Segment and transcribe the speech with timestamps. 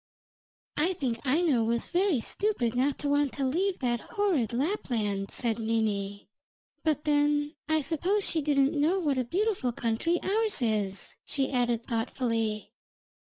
[0.77, 5.59] 'I think Aino was very stupid not to want to leave that horrid Lapland,' said
[5.59, 6.27] Mimi;
[6.83, 11.85] 'but then I suppose she didn't know what a beautiful country ours is,' she added
[11.85, 12.71] thoughtfully.